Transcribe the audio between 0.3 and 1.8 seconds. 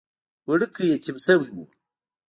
وړوکی يتيم شوی و.